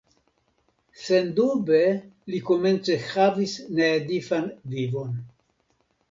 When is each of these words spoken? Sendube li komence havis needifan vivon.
Sendube 1.01 1.81
li 2.33 2.39
komence 2.47 2.95
havis 3.11 3.53
needifan 3.81 4.47
vivon. 4.73 5.13